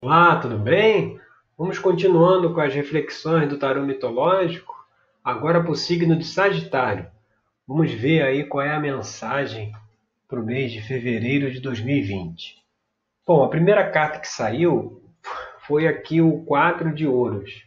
[0.00, 1.20] Olá, tudo bem?
[1.56, 4.72] Vamos continuando com as reflexões do tarô mitológico,
[5.24, 7.10] agora para o signo de Sagitário.
[7.66, 9.72] Vamos ver aí qual é a mensagem
[10.28, 12.62] para o mês de fevereiro de 2020.
[13.26, 15.02] Bom, a primeira carta que saiu
[15.66, 17.64] foi aqui o Quatro de Ouros.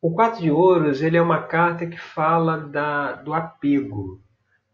[0.00, 4.18] O Quatro de Ouros ele é uma carta que fala da, do apego,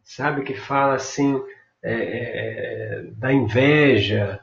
[0.05, 0.45] sabe?
[0.45, 1.43] Que fala assim
[1.83, 4.41] é, é, da inveja,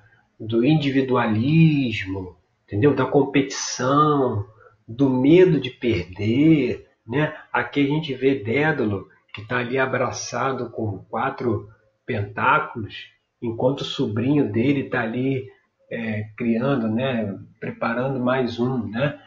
[0.47, 2.93] do individualismo, entendeu?
[2.93, 4.45] Da competição,
[4.87, 7.33] do medo de perder, né?
[7.51, 11.67] Aqui a gente vê Dédalo que está ali abraçado com quatro
[12.05, 13.09] pentáculos,
[13.41, 15.47] enquanto o sobrinho dele está ali
[15.89, 17.37] é, criando, né?
[17.59, 19.19] Preparando mais um, né?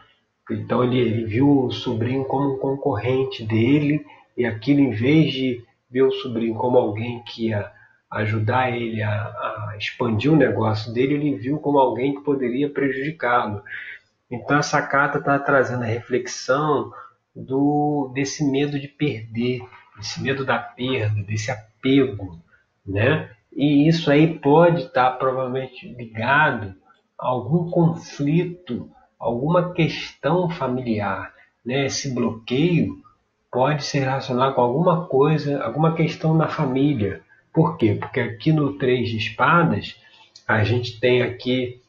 [0.49, 4.05] Então ele, ele viu o sobrinho como um concorrente dele
[4.37, 7.71] e aquilo, em vez de ver o sobrinho como alguém que ia
[8.09, 9.46] ajudar ele a, a
[9.83, 13.61] expandir o negócio dele, ele viu como alguém que poderia prejudicá-lo.
[14.29, 16.91] Então essa carta está trazendo a reflexão
[17.35, 19.61] do desse medo de perder,
[19.95, 22.39] desse medo da perda, desse apego,
[22.85, 23.29] né?
[23.55, 26.75] E isso aí pode estar tá provavelmente ligado
[27.19, 31.33] a algum conflito, alguma questão familiar,
[31.65, 31.85] né?
[31.85, 33.01] Esse bloqueio
[33.51, 37.21] pode se relacionar com alguma coisa, alguma questão na família,
[37.57, 37.95] por quê?
[37.95, 39.99] Porque aqui no Três de Espadas,
[40.47, 41.81] a gente tem aqui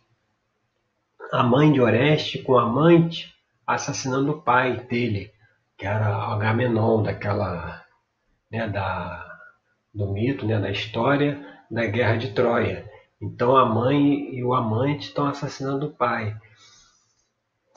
[1.31, 3.35] a mãe de Oreste com a amante
[3.67, 5.31] assassinando o pai dele,
[5.77, 7.85] que era Agamenon, daquela,
[8.51, 9.41] né, da,
[9.93, 11.39] do mito, né, da história
[11.71, 12.91] da Guerra de Troia.
[13.21, 16.35] Então a mãe e o amante estão assassinando o pai.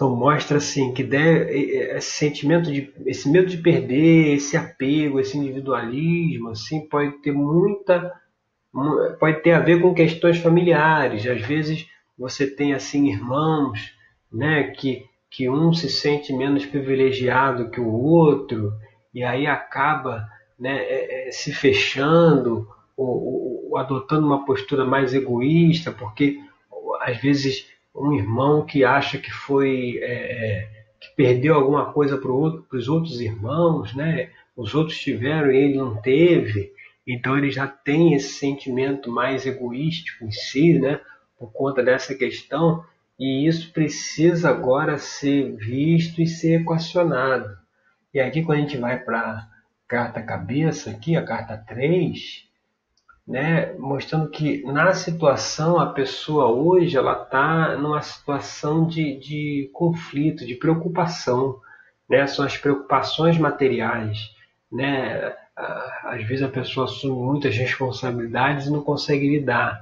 [0.02, 1.54] Então mostra assim que deve,
[1.96, 8.12] esse sentimento de esse medo de perder, esse apego, esse individualismo, assim pode ter muita
[9.20, 11.28] pode ter a ver com questões familiares.
[11.28, 11.86] Às vezes
[12.18, 13.94] você tem assim irmãos,
[14.34, 18.74] né, que que um se sente menos privilegiado que o outro
[19.14, 20.28] e aí acaba
[20.60, 22.68] né, é, é, se fechando
[22.98, 26.40] ou, ou adotando uma postura mais egoísta, porque
[27.02, 32.32] às vezes um irmão que acha que foi é, é que perdeu alguma coisa para
[32.32, 34.30] outro, os outros irmãos, né?
[34.56, 36.72] Os outros tiveram e ele não teve,
[37.08, 41.02] então ele já tem esse sentimento mais egoístico em si, né?
[41.40, 42.84] Por conta dessa questão
[43.20, 47.58] e isso precisa agora ser visto e ser equacionado.
[48.14, 49.48] E aqui quando a gente vai para a
[49.88, 52.48] carta cabeça aqui, a carta 3,
[53.28, 60.46] né, mostrando que na situação a pessoa hoje ela está numa situação de, de conflito,
[60.46, 61.60] de preocupação,
[62.10, 64.36] né, são as preocupações materiais,
[64.72, 65.34] né,
[66.04, 69.80] às vezes a pessoa assume muitas responsabilidades e não consegue lidar,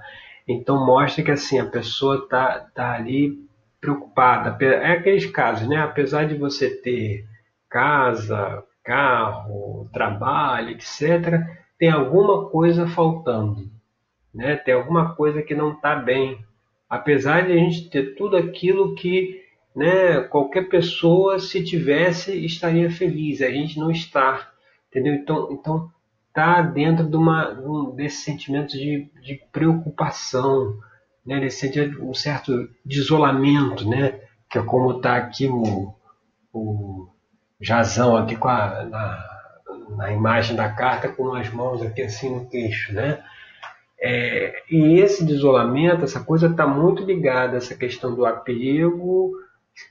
[0.47, 3.39] então mostra que assim a pessoa está tá ali
[3.79, 7.25] preocupada, é aqueles casos, né, apesar de você ter
[7.69, 13.71] casa, carro, trabalho, etc tem alguma coisa faltando,
[14.35, 14.57] né?
[14.57, 16.37] tem alguma coisa que não está bem.
[16.89, 19.41] Apesar de a gente ter tudo aquilo que
[19.75, 23.41] né, qualquer pessoa, se tivesse, estaria feliz.
[23.41, 24.51] A gente não está.
[24.89, 25.13] Entendeu?
[25.13, 25.91] Então, então
[26.33, 30.77] tá dentro de uma, um, desse sentimento de, de preocupação,
[31.25, 31.39] né?
[31.39, 34.19] desse sentimento, um certo isolamento, né?
[34.49, 35.93] que é como está aqui o,
[36.51, 37.07] o
[37.61, 39.28] Jazão aqui com a, na,
[39.95, 43.23] na imagem da carta com as mãos aqui assim no queixo, né?
[44.01, 49.33] É, e esse isolamento, essa coisa está muito ligada a essa questão do apego,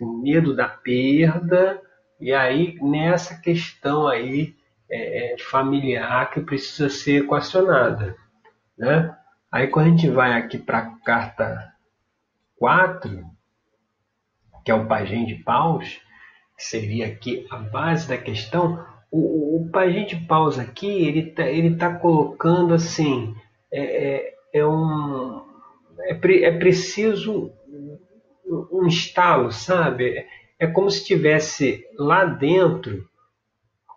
[0.01, 1.81] o medo da perda,
[2.19, 4.57] e aí nessa questão aí
[4.91, 8.17] é, é familiar que precisa ser equacionada.
[8.77, 9.15] Né?
[9.53, 11.73] Aí quando a gente vai aqui para a carta
[12.57, 13.25] 4,
[14.65, 16.01] que é o pajem de paus,
[16.57, 21.47] que seria aqui a base da questão, o, o Pajem de Paus aqui, ele está
[21.47, 23.35] ele tá colocando assim,
[23.73, 25.43] é, é, é um,
[26.01, 27.53] é, pre, é preciso
[28.73, 30.25] um estalo, sabe?
[30.59, 33.07] É como se tivesse lá dentro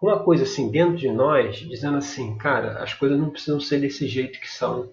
[0.02, 4.08] uma coisa assim dentro de nós, dizendo assim, cara, as coisas não precisam ser desse
[4.08, 4.92] jeito que são.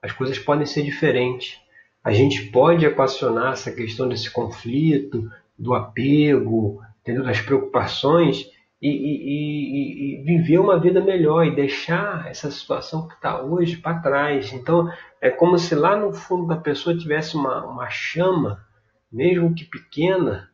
[0.00, 1.58] As coisas podem ser diferentes.
[2.04, 5.28] A gente pode equacionar essa questão desse conflito,
[5.58, 7.24] do apego, entendeu?
[7.24, 8.48] das preocupações
[8.88, 13.98] e, e, e, viver uma vida melhor e deixar essa situação que está hoje para
[14.00, 14.52] trás.
[14.52, 14.90] Então,
[15.20, 18.64] é como se lá no fundo da pessoa tivesse uma, uma chama,
[19.10, 20.50] mesmo que pequena,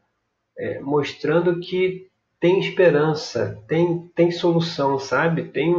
[0.57, 2.09] é, mostrando que
[2.41, 5.45] tem esperança, tem, tem solução, sabe?
[5.45, 5.73] Tem,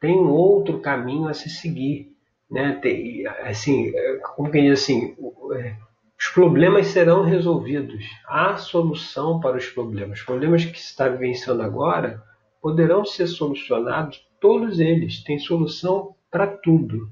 [0.00, 2.12] tem um outro caminho a se seguir.
[2.50, 2.78] Né?
[2.82, 5.16] Tem, assim, é, como quem diz assim,
[5.54, 5.76] é,
[6.20, 8.04] os problemas serão resolvidos.
[8.28, 10.18] Há solução para os problemas.
[10.18, 12.22] Os problemas que está vivenciando agora
[12.60, 15.24] poderão ser solucionados, todos eles.
[15.24, 17.10] Tem solução para tudo.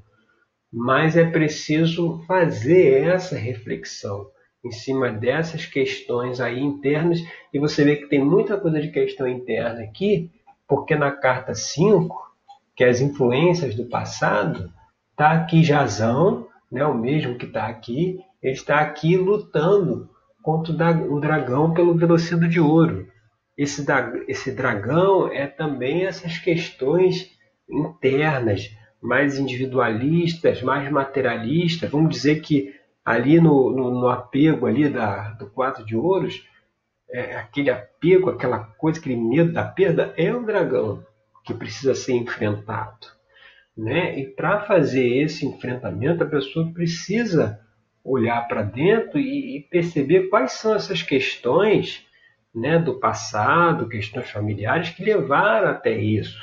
[0.71, 4.29] Mas é preciso fazer essa reflexão
[4.63, 7.19] em cima dessas questões aí internas.
[7.51, 10.31] E você vê que tem muita coisa de questão interna aqui,
[10.69, 12.15] porque na carta 5,
[12.77, 14.71] que é as influências do passado,
[15.13, 20.09] está aqui Jazão, né, o mesmo que está aqui, está aqui lutando
[20.43, 23.09] contra o dragão pelo velocido de ouro.
[23.57, 23.85] Esse,
[24.29, 27.31] esse dragão é também essas questões
[27.69, 28.71] internas,
[29.03, 31.91] mais individualistas, mais materialistas.
[31.91, 32.73] Vamos dizer que
[33.05, 36.45] ali no, no, no apego ali da, do quatro de ouros,
[37.11, 41.05] é, aquele apego, aquela coisa, aquele medo da perda, é o dragão
[41.45, 43.07] que precisa ser enfrentado.
[43.77, 44.19] Né?
[44.19, 47.61] E para fazer esse enfrentamento, a pessoa precisa
[48.09, 52.07] olhar para dentro e, e, perceber quais são essas questões
[52.55, 56.39] né, do passado, questões familiares que levaram até isso.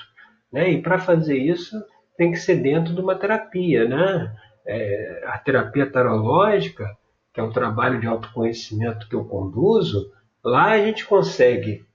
[0.51, 0.71] Né?
[0.71, 1.83] E para fazer isso
[2.17, 3.88] tem que ser dentro de uma terapia.
[3.88, 4.35] Né?
[4.65, 6.95] É, a terapia tarológica,
[7.33, 10.12] que é um trabalho de autoconhecimento que eu conduzo,
[10.44, 11.85] lá a gente consegue,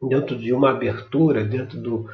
[0.00, 2.08] dentro de uma abertura, dentro do,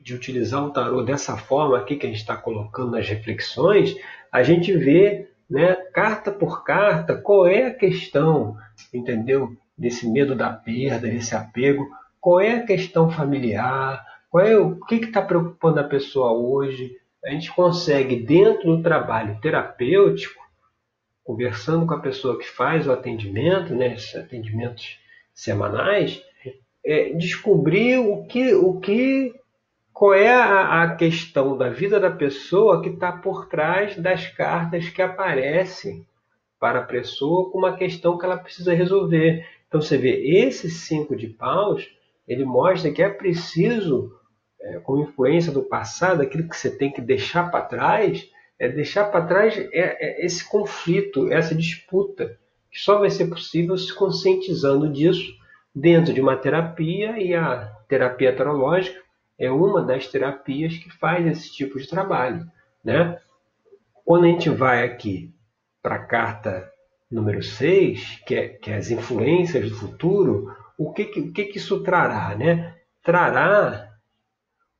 [0.00, 3.96] de utilizar o tarô dessa forma aqui que a gente está colocando nas reflexões,
[4.30, 8.56] a gente vê né, carta por carta, qual é a questão,
[8.92, 9.56] entendeu?
[9.76, 11.86] Desse medo da perda, desse apego,
[12.20, 16.96] qual é a questão familiar, qual é o que está preocupando a pessoa hoje.
[17.24, 20.42] A gente consegue, dentro do trabalho terapêutico,
[21.24, 24.98] conversando com a pessoa que faz o atendimento, né, esses atendimentos
[25.34, 26.22] semanais,
[26.84, 29.34] é, descobrir o que, o que
[29.96, 34.90] qual é a, a questão da vida da pessoa que está por trás das cartas
[34.90, 36.06] que aparecem
[36.60, 39.46] para a pessoa com uma questão que ela precisa resolver.
[39.66, 41.90] Então você vê, esse cinco de paus,
[42.28, 44.12] ele mostra que é preciso,
[44.60, 48.28] é, com influência do passado, aquilo que você tem que deixar para trás,
[48.58, 52.38] é deixar para trás é, é esse conflito, essa disputa,
[52.70, 55.32] que só vai ser possível se conscientizando disso
[55.74, 59.05] dentro de uma terapia, e a terapia tarológica
[59.38, 62.46] é uma das terapias que faz esse tipo de trabalho.
[62.84, 63.20] Né?
[64.04, 65.34] Quando a gente vai aqui
[65.82, 66.70] para a carta
[67.10, 71.44] número 6, que é, que é as influências do futuro, o que, que, o que,
[71.44, 72.34] que isso trará?
[72.36, 72.74] Né?
[73.02, 73.92] Trará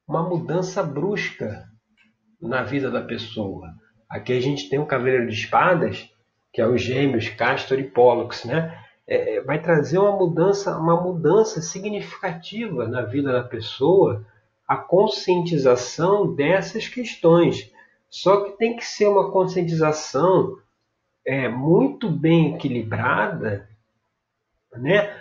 [0.07, 1.69] uma mudança brusca
[2.41, 3.75] na vida da pessoa.
[4.09, 6.09] Aqui a gente tem um cavaleiro de espadas,
[6.53, 8.79] que é os gêmeos Castor e Pollux, né?
[9.07, 14.25] É, vai trazer uma mudança, uma mudança significativa na vida da pessoa,
[14.67, 17.71] a conscientização dessas questões.
[18.09, 20.57] Só que tem que ser uma conscientização
[21.25, 23.69] é, muito bem equilibrada,
[24.75, 25.21] né?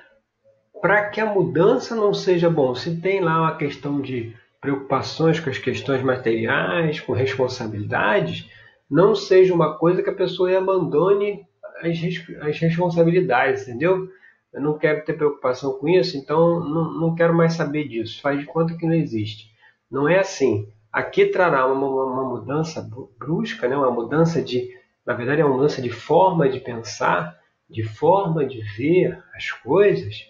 [0.81, 2.75] Para que a mudança não seja bom.
[2.75, 8.50] Se tem lá uma questão de preocupações com as questões materiais, com responsabilidades,
[8.89, 11.45] não seja uma coisa que a pessoa abandone
[11.81, 11.98] as,
[12.41, 14.09] as responsabilidades, entendeu?
[14.55, 18.21] Eu não quero ter preocupação com isso, então não, não quero mais saber disso.
[18.21, 19.51] Faz de conta que não existe.
[19.91, 20.71] Não é assim.
[20.91, 22.81] Aqui trará uma, uma, mudança
[23.19, 23.75] brusca, né?
[23.75, 24.69] uma mudança de,
[25.05, 27.37] na verdade, é uma mudança de forma de pensar,
[27.69, 30.25] de forma de ver as coisas,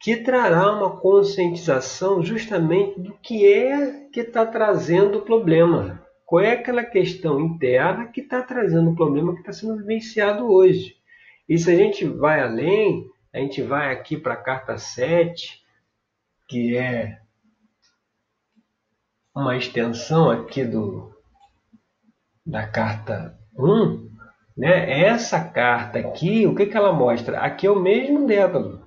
[0.00, 6.02] que trará uma conscientização justamente do que é que está trazendo o problema.
[6.24, 10.96] Qual é aquela questão interna que está trazendo o problema que está sendo vivenciado hoje.
[11.48, 15.62] E se a gente vai além, a gente vai aqui para a carta 7,
[16.48, 17.20] que é
[19.34, 21.14] uma extensão aqui do,
[22.44, 24.10] da carta 1,
[24.56, 25.02] né?
[25.02, 27.40] Essa carta aqui, o que, que ela mostra?
[27.40, 28.86] Aqui é o mesmo Dédalo.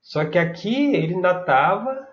[0.00, 2.08] Só que aqui ele ainda estava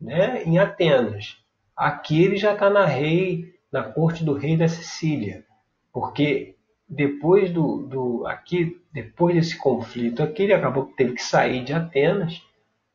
[0.00, 1.36] né, em Atenas.
[1.76, 5.44] Aqui ele já está na rei, na corte do rei da Sicília.
[5.92, 6.56] Porque
[6.88, 12.42] depois do, do aqui depois desse conflito aqui ele acabou teve que sair de Atenas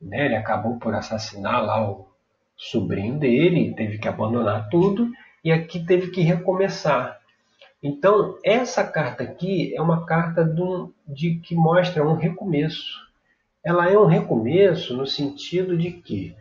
[0.00, 0.26] né?
[0.26, 2.08] ele acabou por assassinar lá o
[2.56, 5.10] sobrinho dele teve que abandonar tudo
[5.44, 7.20] e aqui teve que recomeçar
[7.82, 10.62] então essa carta aqui é uma carta de,
[11.06, 13.04] de que mostra um recomeço
[13.62, 16.36] ela é um recomeço no sentido de que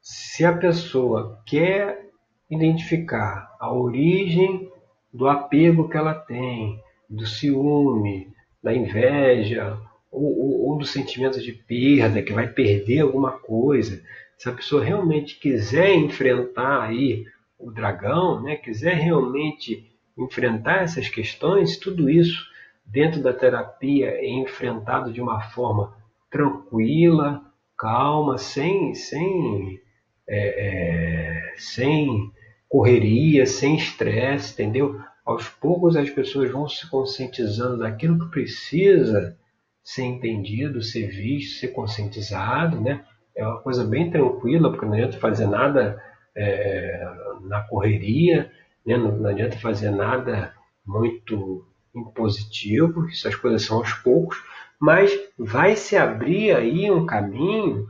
[0.00, 2.08] se a pessoa quer
[2.48, 4.67] identificar a origem
[5.12, 9.78] do apego que ela tem, do ciúme, da inveja,
[10.10, 14.02] ou, ou, ou do sentimento de perda, que vai perder alguma coisa.
[14.36, 17.24] Se a pessoa realmente quiser enfrentar aí
[17.58, 22.46] o dragão, né, quiser realmente enfrentar essas questões, tudo isso
[22.84, 25.94] dentro da terapia é enfrentado de uma forma
[26.30, 27.42] tranquila,
[27.76, 29.80] calma, sem, sem,
[30.28, 32.32] é, é, sem
[32.68, 35.00] correria, sem estresse, entendeu?
[35.24, 39.36] Aos poucos as pessoas vão se conscientizando daquilo que precisa
[39.82, 43.04] ser entendido, ser visto, ser conscientizado, né?
[43.34, 46.02] É uma coisa bem tranquila, porque não adianta fazer nada
[46.36, 47.08] é,
[47.42, 48.50] na correria,
[48.84, 48.96] né?
[48.96, 54.42] não, não adianta fazer nada muito impositivo, essas coisas são aos poucos,
[54.80, 57.88] mas vai se abrir aí um caminho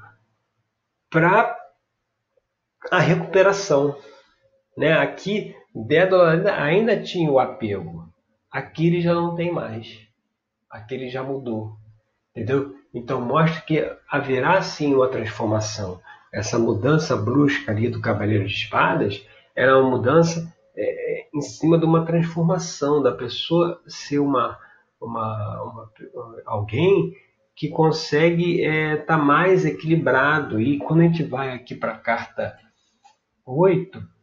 [1.10, 1.56] para
[2.90, 3.96] a recuperação.
[4.78, 4.92] Né?
[4.92, 8.08] Aqui, Dédalo ainda tinha o apego,
[8.48, 9.98] aqui ele já não tem mais,
[10.70, 11.72] aqui ele já mudou.
[12.30, 12.76] Entendeu?
[12.94, 16.00] Então mostra que haverá sim uma transformação.
[16.32, 21.84] Essa mudança brusca ali do Cavaleiro de Espadas era uma mudança é, em cima de
[21.84, 24.56] uma transformação da pessoa ser uma,
[25.00, 25.92] uma, uma
[26.46, 27.12] alguém
[27.56, 30.60] que consegue estar é, tá mais equilibrado.
[30.60, 32.56] E quando a gente vai aqui para a carta
[33.44, 34.17] 8,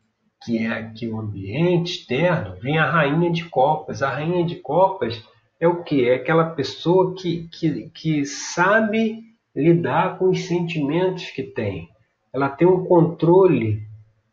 [0.46, 4.04] que é aqui o ambiente externo, vem a rainha de copas.
[4.04, 5.22] A rainha de copas
[5.60, 6.08] é o que?
[6.08, 9.24] É aquela pessoa que, que, que sabe
[9.56, 11.90] lidar com os sentimentos que tem.
[12.32, 13.82] Ela tem um controle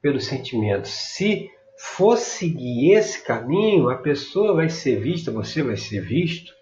[0.03, 0.91] pelos sentimentos.
[0.91, 6.53] Se for seguir esse caminho, a pessoa vai ser vista, você vai ser visto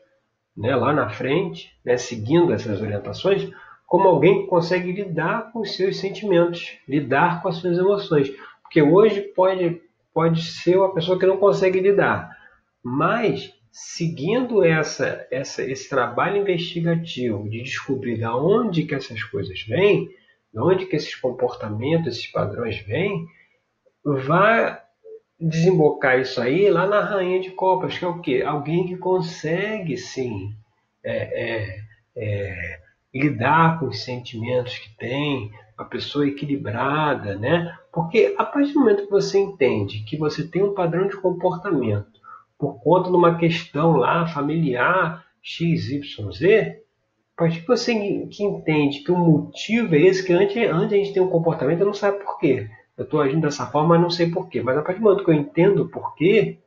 [0.57, 3.51] né, lá na frente, né, seguindo essas orientações,
[3.87, 8.31] como alguém que consegue lidar com os seus sentimentos, lidar com as suas emoções.
[8.71, 9.83] Porque hoje pode,
[10.15, 12.31] pode ser uma pessoa que não consegue lidar,
[12.81, 20.09] mas seguindo essa, essa, esse trabalho investigativo de descobrir de onde que essas coisas vêm,
[20.55, 23.27] de onde que esses comportamentos, esses padrões vêm,
[24.05, 24.81] vai
[25.41, 28.41] desembocar isso aí lá na rainha de copas, que é o quê?
[28.47, 30.55] Alguém que consegue sim
[31.03, 31.81] é, é,
[32.17, 32.80] é,
[33.15, 37.77] lidar com os sentimentos que tem, uma pessoa equilibrada, né?
[37.93, 42.21] Porque a partir do momento que você entende que você tem um padrão de comportamento
[42.59, 46.03] por conta de uma questão lá familiar XYZ,
[47.35, 47.95] a partir que você
[48.27, 51.81] que entende que o motivo é esse, que antes, antes a gente tem um comportamento,
[51.81, 52.69] eu não sabe por quê.
[52.99, 54.61] Eu estou agindo dessa forma, mas não sei por quê.
[54.61, 56.59] Mas a partir do momento que eu entendo por quê,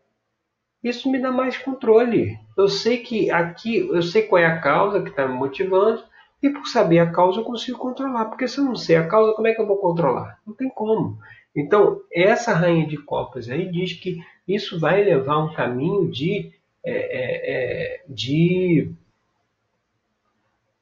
[0.83, 2.39] isso me dá mais controle.
[2.57, 6.03] Eu sei que aqui, eu sei qual é a causa que está me motivando,
[6.43, 8.25] e por saber a causa eu consigo controlar.
[8.25, 10.37] Porque se eu não sei a causa, como é que eu vou controlar?
[10.45, 11.17] Não tem como.
[11.55, 16.51] Então, essa rainha de copas aí diz que isso vai levar um caminho de,
[16.83, 18.91] é, é, é, de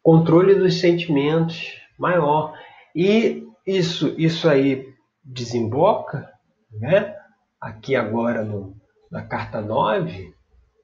[0.01, 2.58] controle dos sentimentos maior.
[2.96, 4.91] E isso, isso aí
[5.24, 6.27] desemboca,
[6.72, 7.15] né?
[7.60, 8.75] aqui agora no,
[9.12, 10.34] na carta 9,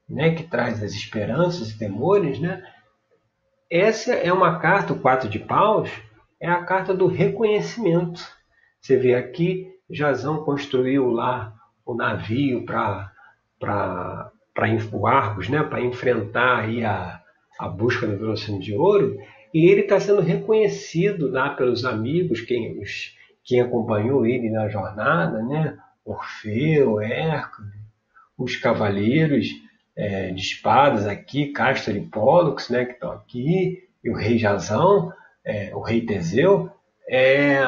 [0.08, 0.34] né?
[0.34, 2.62] que traz as esperanças e temores, né?
[3.70, 5.90] Essa é uma carta, o 4 de paus,
[6.40, 8.20] é a carta do reconhecimento.
[8.80, 11.52] Você vê aqui, Jazão construiu lá
[11.84, 13.12] o navio para
[14.92, 17.20] o Argos, né, para enfrentar aí a,
[17.58, 19.16] a busca do velocino de ouro,
[19.52, 25.42] e ele está sendo reconhecido lá pelos amigos, quem, os, quem acompanhou ele na jornada,
[25.42, 27.72] né, Orfeu, Hércules,
[28.38, 29.46] os cavaleiros
[29.98, 35.12] é, de espadas aqui, Castor e Pólux, né, que estão aqui, e o rei Jazão,
[35.44, 36.70] é, o rei Teseu,
[37.08, 37.58] é,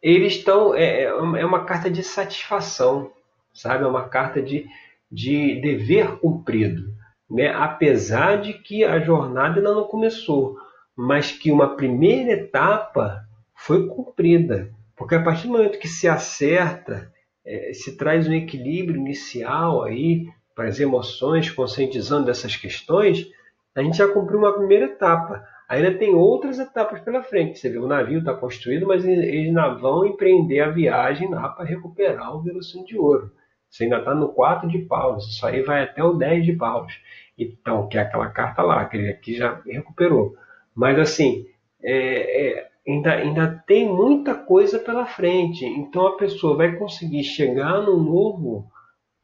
[0.00, 0.76] eles estão.
[0.76, 3.10] É, é uma carta de satisfação,
[3.52, 3.82] sabe?
[3.82, 4.66] É uma carta de,
[5.10, 6.84] de dever cumprido,
[7.28, 7.48] né?
[7.48, 10.56] apesar de que a jornada ainda não começou,
[10.96, 13.24] mas que uma primeira etapa
[13.54, 17.10] foi cumprida, porque a partir do momento que se acerta,
[17.44, 23.26] é, se traz um equilíbrio inicial aí para as emoções, conscientizando dessas questões,
[23.74, 25.46] a gente já cumpriu uma primeira etapa.
[25.68, 27.58] Ainda tem outras etapas pela frente.
[27.58, 31.64] Você vê, o navio está construído, mas eles ainda vão empreender a viagem lá para
[31.64, 33.30] recuperar o velocino de ouro.
[33.70, 36.92] Você ainda está no 4 de paus, isso aí vai até o 10 de paus.
[37.38, 40.36] Então, que é aquela carta lá, que ele aqui já recuperou.
[40.74, 41.46] Mas assim,
[41.82, 45.64] é, é, ainda, ainda tem muita coisa pela frente.
[45.64, 48.70] Então a pessoa vai conseguir chegar num novo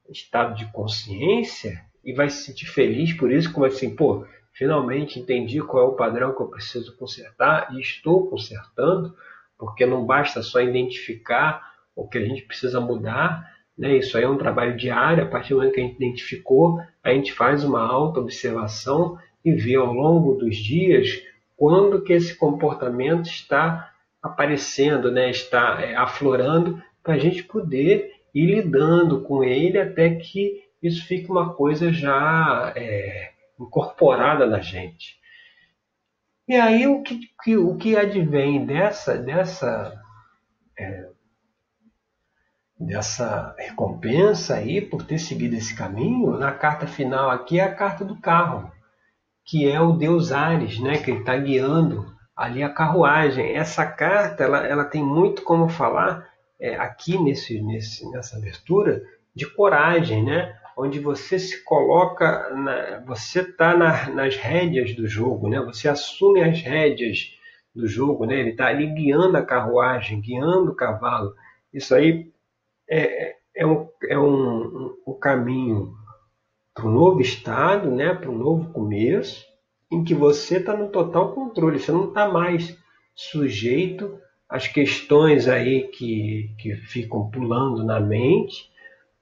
[0.09, 5.61] estado de consciência e vai se sentir feliz por isso, como assim, pô, finalmente entendi
[5.61, 9.15] qual é o padrão que eu preciso consertar e estou consertando,
[9.59, 13.45] porque não basta só identificar o que a gente precisa mudar,
[13.77, 13.97] né?
[13.97, 15.23] Isso aí é um trabalho diário.
[15.23, 19.77] A partir do momento que a gente identificou, a gente faz uma auto-observação e vê
[19.77, 21.23] ao longo dos dias
[21.57, 25.29] quando que esse comportamento está aparecendo, né?
[25.29, 31.31] está é, aflorando, para a gente poder ir lidando com ele até que isso fique
[31.31, 35.19] uma coisa já é, incorporada na gente.
[36.47, 40.01] E aí o que, que o que advém dessa, dessa,
[40.79, 41.09] é,
[42.79, 48.05] dessa recompensa aí por ter seguido esse caminho, na carta final aqui é a carta
[48.05, 48.73] do carro,
[49.45, 53.55] que é o Deus Ares, né, que ele está guiando ali a carruagem.
[53.57, 56.28] Essa carta ela, ela tem muito como falar
[56.61, 59.03] é, aqui nesse, nesse, nessa abertura
[59.35, 60.59] de coragem, né?
[60.77, 65.61] onde você se coloca, na, você está na, nas rédeas do jogo, né?
[65.61, 67.37] você assume as rédeas
[67.75, 68.39] do jogo, né?
[68.39, 71.35] ele está ali guiando a carruagem, guiando o cavalo.
[71.73, 72.33] Isso aí
[72.89, 75.95] é, é, um, é um, um, um caminho
[76.75, 78.15] para um novo estado, né?
[78.15, 79.45] para um novo começo,
[79.91, 82.79] em que você está no total controle, você não está mais
[83.15, 88.71] sujeito às questões aí que, que ficam pulando na mente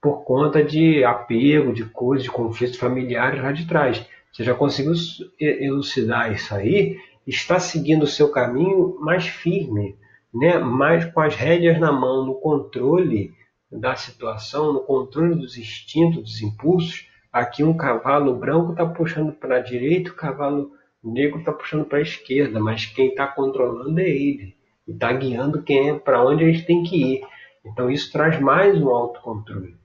[0.01, 4.05] por conta de apego, de coisas, de conflitos familiares lá de trás.
[4.31, 4.93] Você já conseguiu
[5.39, 9.97] elucidar isso aí, está seguindo o seu caminho mais firme,
[10.33, 10.59] né?
[10.59, 13.33] mais com as rédeas na mão, no controle
[13.71, 17.07] da situação, no controle dos instintos, dos impulsos,
[17.37, 20.71] Aqui um cavalo branco está puxando para a direita, o cavalo
[21.03, 24.56] negro está puxando para a esquerda, mas quem está controlando é ele
[24.87, 27.21] e está guiando quem é para onde a gente tem que ir.
[27.65, 29.75] Então isso traz mais um autocontrole.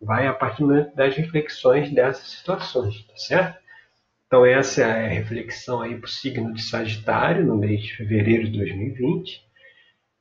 [0.00, 0.64] Vai a partir
[0.94, 3.58] das reflexões dessas situações, tá certo?
[4.26, 8.44] Então essa é a reflexão aí para o signo de Sagitário no mês de fevereiro
[8.44, 9.42] de 2020.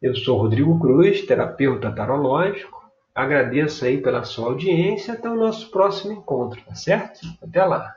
[0.01, 2.81] Eu sou Rodrigo Cruz, terapeuta tarológico
[3.13, 5.13] Agradeço aí pela sua audiência.
[5.13, 7.19] Até o nosso próximo encontro, tá certo?
[7.41, 7.93] Até lá!